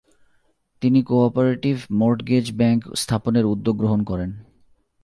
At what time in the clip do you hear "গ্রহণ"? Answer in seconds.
3.77-4.03